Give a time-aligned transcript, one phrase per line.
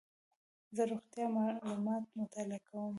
[0.75, 2.89] زه روغتیایي معلومات مطالعه کوم.